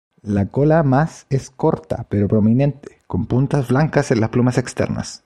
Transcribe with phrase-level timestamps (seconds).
[0.23, 5.19] La cola más es corta pero prominente, con puntas blancas en las plumas externas.